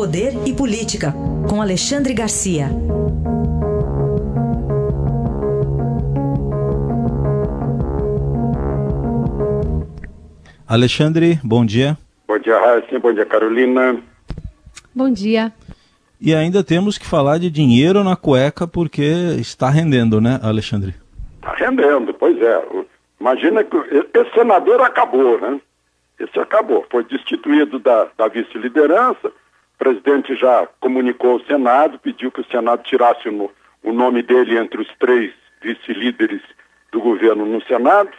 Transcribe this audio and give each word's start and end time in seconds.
Poder 0.00 0.32
e 0.46 0.54
Política, 0.54 1.12
com 1.46 1.60
Alexandre 1.60 2.14
Garcia. 2.14 2.68
Alexandre, 10.66 11.38
bom 11.44 11.66
dia. 11.66 11.98
Bom 12.26 12.38
dia, 12.38 12.58
Raíssa. 12.58 12.98
Bom 12.98 13.12
dia, 13.12 13.26
Carolina. 13.26 14.00
Bom 14.94 15.12
dia. 15.12 15.52
E 16.18 16.34
ainda 16.34 16.64
temos 16.64 16.96
que 16.96 17.04
falar 17.06 17.36
de 17.36 17.50
dinheiro 17.50 18.02
na 18.02 18.16
cueca 18.16 18.66
porque 18.66 19.02
está 19.38 19.68
rendendo, 19.68 20.18
né, 20.18 20.40
Alexandre? 20.42 20.94
Está 21.36 21.52
rendendo, 21.52 22.14
pois 22.14 22.40
é. 22.40 22.62
Imagina 23.20 23.62
que 23.62 23.76
esse 24.14 24.32
senador 24.32 24.80
acabou, 24.80 25.38
né? 25.38 25.60
Esse 26.18 26.40
acabou. 26.40 26.86
Foi 26.90 27.04
destituído 27.04 27.78
da, 27.78 28.08
da 28.16 28.28
vice-liderança. 28.28 29.30
O 29.80 29.84
presidente 29.84 30.36
já 30.36 30.68
comunicou 30.78 31.32
ao 31.32 31.40
Senado, 31.40 31.98
pediu 31.98 32.30
que 32.30 32.42
o 32.42 32.50
Senado 32.50 32.82
tirasse 32.82 33.28
o, 33.28 33.50
o 33.82 33.92
nome 33.92 34.22
dele 34.22 34.58
entre 34.58 34.82
os 34.82 34.88
três 34.98 35.32
vice-líderes 35.62 36.42
do 36.92 37.00
governo 37.00 37.46
no 37.46 37.62
Senado. 37.62 38.10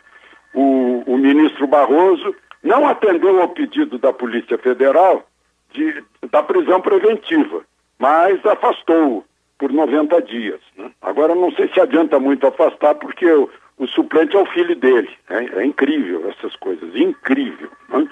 O, 0.53 1.03
o 1.05 1.17
ministro 1.17 1.67
Barroso 1.67 2.35
não 2.63 2.88
atendeu 2.88 3.39
ao 3.39 3.49
pedido 3.49 3.99
da 3.99 4.11
Polícia 4.11 4.57
Federal 4.57 5.25
de, 5.71 6.03
da 6.31 6.41
prisão 6.41 6.81
preventiva 6.81 7.63
mas 8.02 8.43
afastou 8.47 9.23
por 9.59 9.71
90 9.71 10.19
dias. 10.23 10.59
Né? 10.75 10.91
Agora 11.03 11.35
não 11.35 11.52
sei 11.52 11.69
se 11.71 11.80
adianta 11.80 12.19
muito 12.19 12.47
afastar, 12.47 12.95
porque 12.95 13.31
o, 13.31 13.47
o 13.77 13.88
suplente 13.88 14.35
é 14.35 14.39
o 14.39 14.45
filho 14.47 14.75
dele. 14.75 15.09
É, 15.30 15.59
é 15.59 15.66
incrível 15.66 16.27
essas 16.27 16.55
coisas, 16.55 16.95
incrível. 16.95 17.69
Né? 17.89 18.09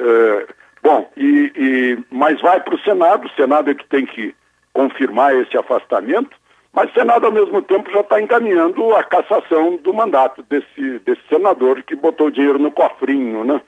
É, 0.00 0.46
bom, 0.82 1.10
e, 1.16 1.52
e, 1.56 1.98
mas 2.10 2.40
vai 2.40 2.60
para 2.60 2.74
o 2.74 2.80
Senado, 2.80 3.26
o 3.26 3.30
Senado 3.30 3.70
é 3.70 3.74
que 3.74 3.86
tem 3.86 4.06
que 4.06 4.34
confirmar 4.72 5.34
esse 5.34 5.56
afastamento, 5.56 6.30
mas 6.72 6.90
o 6.90 6.94
Senado, 6.94 7.26
ao 7.26 7.32
mesmo 7.32 7.62
tempo, 7.62 7.90
já 7.90 8.00
está 8.00 8.20
encaminhando 8.20 8.94
a 8.94 9.02
cassação 9.02 9.76
do 9.76 9.92
mandato 9.92 10.42
desse, 10.44 10.98
desse 11.00 11.22
senador 11.28 11.82
que 11.82 11.96
botou 11.96 12.30
dinheiro 12.30 12.58
no 12.58 12.70
cofrinho. 12.70 13.42
Né? 13.42 13.60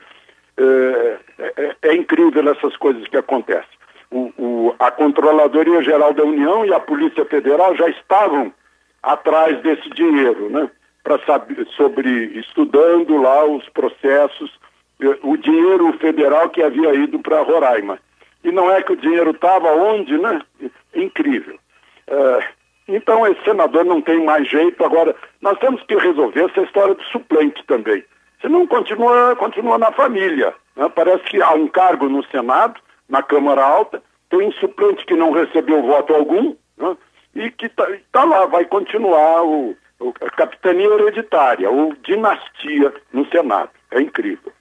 É, 0.56 1.18
é, 1.38 1.76
é 1.82 1.94
incrível 1.94 2.48
essas 2.50 2.76
coisas 2.76 3.06
que 3.08 3.16
acontecem 3.16 3.80
o, 4.10 4.32
o, 4.36 4.74
a 4.78 4.90
Controladoria 4.90 5.82
Geral 5.82 6.12
da 6.12 6.24
União 6.24 6.66
e 6.66 6.74
a 6.74 6.80
Polícia 6.80 7.24
Federal 7.24 7.76
já 7.76 7.88
estavam 7.88 8.52
atrás 9.02 9.60
desse 9.62 9.88
dinheiro, 9.90 10.50
né? 10.50 10.68
Para 11.02 11.18
saber 11.24 11.66
sobre 11.76 12.10
estudando 12.38 13.16
lá 13.16 13.44
os 13.44 13.66
processos, 13.70 14.50
o 15.22 15.36
dinheiro 15.36 15.92
federal 15.98 16.48
que 16.50 16.62
havia 16.62 16.94
ido 16.94 17.18
para 17.18 17.42
Roraima. 17.42 17.98
E 18.42 18.50
não 18.50 18.70
é 18.70 18.82
que 18.82 18.92
o 18.92 18.96
dinheiro 18.96 19.30
estava 19.30 19.72
onde, 19.72 20.16
né? 20.18 20.40
Incrível. 20.94 21.58
É, 22.06 22.44
então 22.88 23.26
esse 23.26 23.42
senador 23.44 23.84
não 23.84 24.00
tem 24.00 24.24
mais 24.24 24.48
jeito. 24.48 24.84
Agora, 24.84 25.14
nós 25.40 25.58
temos 25.58 25.82
que 25.82 25.94
resolver 25.96 26.44
essa 26.44 26.62
história 26.62 26.94
do 26.94 27.02
suplente 27.04 27.64
também. 27.66 28.02
Senão 28.40 28.66
continua, 28.66 29.36
continua 29.36 29.78
na 29.78 29.92
família. 29.92 30.54
Né? 30.76 30.88
Parece 30.94 31.24
que 31.24 31.42
há 31.42 31.52
um 31.52 31.68
cargo 31.68 32.08
no 32.08 32.24
Senado 32.26 32.80
na 33.08 33.22
Câmara 33.22 33.62
Alta, 33.62 34.02
tem 34.30 34.46
um 34.46 34.52
suplente 34.52 35.04
que 35.04 35.14
não 35.14 35.32
recebeu 35.32 35.82
voto 35.82 36.14
algum 36.14 36.54
né, 36.78 36.96
e 37.34 37.50
que 37.50 37.66
está 37.66 37.86
tá 38.12 38.24
lá, 38.24 38.46
vai 38.46 38.64
continuar 38.64 39.44
o, 39.44 39.76
o, 39.98 40.14
a 40.20 40.30
capitania 40.30 40.86
hereditária, 40.86 41.68
ou 41.68 41.92
dinastia 42.02 42.94
no 43.12 43.26
Senado. 43.26 43.70
É 43.90 44.00
incrível. 44.00 44.52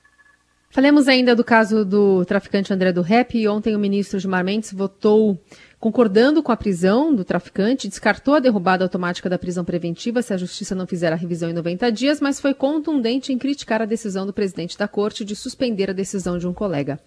Falemos 0.72 1.08
ainda 1.08 1.36
do 1.36 1.44
caso 1.44 1.84
do 1.84 2.24
traficante 2.26 2.72
André 2.72 2.92
do 2.92 3.02
Rep. 3.02 3.48
Ontem 3.48 3.76
o 3.76 3.80
ministro 3.80 4.20
Gilmar 4.20 4.44
Mendes 4.44 4.72
votou 4.72 5.36
concordando 5.80 6.44
com 6.44 6.52
a 6.52 6.58
prisão 6.58 7.16
do 7.16 7.26
traficante, 7.26 7.88
descartou 7.88 8.36
a 8.36 8.40
derrubada 8.40 8.86
automática 8.86 9.28
da 9.28 9.40
prisão 9.40 9.66
preventiva 9.66 10.22
se 10.22 10.32
a 10.32 10.38
justiça 10.38 10.76
não 10.76 10.86
fizer 10.86 11.12
a 11.12 11.16
revisão 11.16 11.50
em 11.50 11.54
90 11.54 11.92
dias, 11.92 12.22
mas 12.22 12.40
foi 12.40 12.54
contundente 12.54 13.34
em 13.34 13.38
criticar 13.40 13.82
a 13.82 13.86
decisão 13.86 14.28
do 14.28 14.34
presidente 14.34 14.78
da 14.78 14.88
corte 14.88 15.26
de 15.26 15.36
suspender 15.36 15.90
a 15.90 15.94
decisão 15.94 16.38
de 16.38 16.48
um 16.48 16.54
colega. 16.54 17.00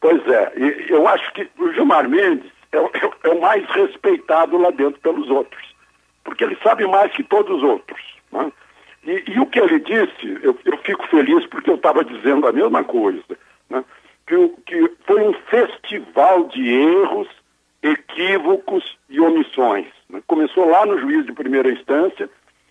Pois 0.00 0.20
é, 0.26 0.52
eu 0.88 1.06
acho 1.06 1.32
que 1.34 1.48
o 1.60 1.72
Gilmar 1.74 2.08
Mendes 2.08 2.50
é, 2.72 2.78
é, 2.78 3.10
é, 3.22 3.28
o 3.28 3.40
mais 3.40 3.64
respeitado 3.70 4.58
lá 4.58 4.72
dentro 4.72 5.00
pelos 5.00 5.30
outros, 5.30 5.62
porque 6.24 6.42
ele 6.42 6.58
sabe 6.60 6.88
mais 6.88 7.12
que 7.12 7.22
todos 7.22 7.58
os 7.58 7.62
outros. 7.62 8.00
Né? 8.32 8.50
E, 9.04 9.24
e, 9.32 9.40
o 9.40 9.46
que 9.46 9.58
ele 9.58 9.80
disse, 9.80 10.38
eu, 10.42 10.56
eu 10.64 10.76
fico 10.78 11.06
feliz 11.08 11.44
porque 11.46 11.70
eu 11.70 11.74
estava 11.74 12.04
dizendo 12.04 12.46
a 12.46 12.52
mesma 12.52 12.84
coisa, 12.84 13.22
né? 13.68 13.84
que, 14.26 14.48
que 14.64 14.92
foi 15.06 15.22
um 15.22 15.32
festival 15.50 16.44
de 16.48 16.68
erros, 16.68 17.28
equívocos 17.82 18.96
e 19.08 19.20
omissões. 19.20 19.88
Né? 20.08 20.22
Começou 20.26 20.68
lá 20.68 20.86
no 20.86 20.98
juiz 20.98 21.26
de 21.26 21.32
primeira 21.32 21.70
instância, 21.70 22.30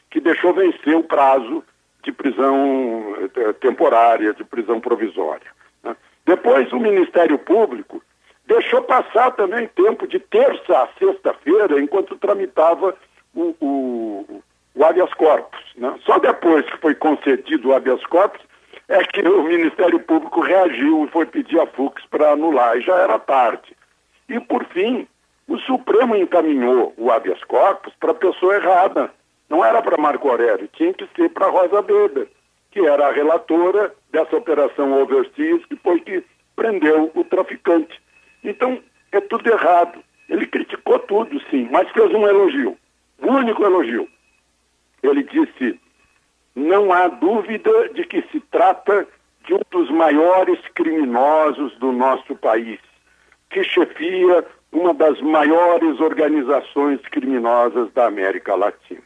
que 0.09 0.21
deixou 0.21 0.53
vencer 0.53 0.95
o 0.95 1.03
prazo 1.03 1.63
de 2.03 2.11
prisão 2.11 3.15
eh, 3.35 3.53
temporária, 3.53 4.33
de 4.33 4.43
prisão 4.43 4.79
provisória. 4.79 5.51
Depois 6.25 6.71
o 6.71 6.79
Ministério 6.79 7.37
Público 7.39 8.01
deixou 8.45 8.81
passar 8.83 9.31
também 9.31 9.67
tempo 9.67 10.07
de 10.07 10.19
terça 10.19 10.83
a 10.83 10.87
sexta-feira, 10.99 11.81
enquanto 11.81 12.15
tramitava 12.17 12.95
o, 13.33 13.55
o, 13.59 14.43
o 14.75 14.85
habeas 14.85 15.13
corpus. 15.13 15.59
Né? 15.75 15.93
Só 16.05 16.19
depois 16.19 16.65
que 16.65 16.77
foi 16.77 16.95
concedido 16.95 17.69
o 17.69 17.73
habeas 17.73 18.05
corpus 18.05 18.41
é 18.87 19.03
que 19.03 19.21
o 19.21 19.43
Ministério 19.43 19.99
Público 19.99 20.41
reagiu 20.41 21.05
e 21.05 21.09
foi 21.09 21.25
pedir 21.25 21.59
a 21.59 21.67
Fux 21.67 22.03
para 22.07 22.31
anular, 22.31 22.77
e 22.77 22.81
já 22.81 22.95
era 22.97 23.17
tarde. 23.19 23.75
E, 24.27 24.39
por 24.39 24.65
fim, 24.65 25.07
o 25.47 25.57
Supremo 25.59 26.15
encaminhou 26.15 26.93
o 26.97 27.11
habeas 27.11 27.41
corpus 27.45 27.93
para 27.99 28.11
a 28.11 28.15
pessoa 28.15 28.55
errada. 28.55 29.11
Não 29.49 29.63
era 29.63 29.81
para 29.81 29.97
Marco 29.97 30.29
Aurélio, 30.29 30.69
tinha 30.73 30.93
que 30.93 31.07
ser 31.15 31.29
para 31.29 31.47
Rosa 31.47 31.81
Weber 31.81 32.27
que 32.71 32.79
era 32.79 33.07
a 33.07 33.11
relatora 33.11 33.93
dessa 34.11 34.35
operação 34.35 35.01
overseas, 35.01 35.63
que 35.65 35.75
foi 35.77 35.99
que 35.99 36.23
prendeu 36.55 37.11
o 37.13 37.23
traficante. 37.25 38.01
Então, 38.43 38.81
é 39.11 39.19
tudo 39.19 39.47
errado. 39.49 39.99
Ele 40.29 40.47
criticou 40.47 40.97
tudo, 40.99 41.39
sim, 41.49 41.67
mas 41.69 41.89
fez 41.91 42.11
um 42.13 42.25
elogio, 42.25 42.77
um 43.21 43.33
único 43.33 43.63
elogio. 43.63 44.07
Ele 45.03 45.23
disse: 45.23 45.79
não 46.55 46.91
há 46.91 47.07
dúvida 47.07 47.89
de 47.89 48.03
que 48.05 48.21
se 48.31 48.39
trata 48.51 49.07
de 49.45 49.53
um 49.53 49.61
dos 49.71 49.89
maiores 49.89 50.59
criminosos 50.75 51.77
do 51.79 51.91
nosso 51.91 52.35
país, 52.35 52.79
que 53.49 53.63
chefia 53.63 54.45
uma 54.71 54.93
das 54.93 55.19
maiores 55.21 55.99
organizações 55.99 57.01
criminosas 57.09 57.91
da 57.93 58.05
América 58.05 58.55
Latina. 58.55 59.01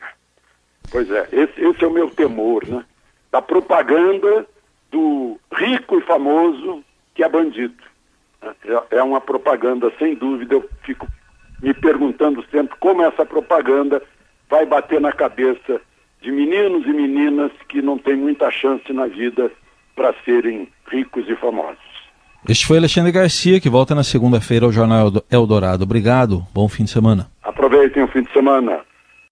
Pois 0.92 1.10
é, 1.10 1.28
esse, 1.32 1.62
esse 1.62 1.84
é 1.84 1.88
o 1.88 1.92
meu 1.92 2.10
temor, 2.10 2.66
né? 2.68 2.86
da 3.32 3.42
propaganda 3.42 4.46
do 4.92 5.40
rico 5.54 5.98
e 5.98 6.02
famoso 6.02 6.84
que 7.14 7.24
é 7.24 7.30
bandido. 7.30 7.84
É, 8.42 8.98
é 8.98 9.04
uma 9.04 9.20
propaganda, 9.20 9.92
sem 9.98 10.16
dúvida, 10.16 10.56
eu 10.56 10.70
fico 10.84 11.08
me 11.62 11.74
perguntando 11.74 12.46
sempre 12.52 12.78
como 12.80 13.02
essa 13.02 13.26
propaganda 13.26 14.02
vai 14.50 14.66
bater 14.66 15.00
na 15.02 15.12
cabeça 15.12 15.82
de 16.22 16.32
meninos 16.32 16.86
e 16.86 16.94
meninas 16.94 17.52
que 17.70 17.82
não 17.82 17.98
têm 17.98 18.16
muita 18.16 18.50
chance 18.52 18.92
na 18.92 19.06
vida 19.08 19.52
para 19.96 20.14
serem 20.26 20.68
ricos 20.88 21.28
e 21.30 21.36
famosos. 21.36 21.78
Este 22.48 22.68
foi 22.68 22.78
Alexandre 22.78 23.12
Garcia, 23.12 23.60
que 23.60 23.70
volta 23.70 23.96
na 23.96 24.04
segunda-feira 24.04 24.66
ao 24.66 24.72
Jornal 24.72 25.12
Eldorado. 25.32 25.84
Obrigado, 25.84 26.44
bom 26.54 26.68
fim 26.68 26.84
de 26.84 26.92
semana. 26.92 27.28
Aproveitem 27.44 28.04
o 28.04 28.08
fim 28.08 28.22
de 28.22 28.32
semana. 28.32 28.82